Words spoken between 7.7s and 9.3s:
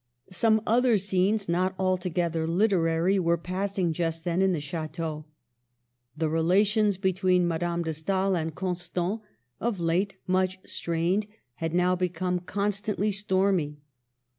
de Stael and Constant,